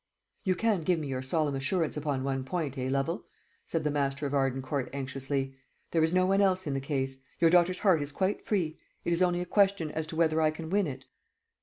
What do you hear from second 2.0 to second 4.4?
one point, eh, Lovel?" said the master of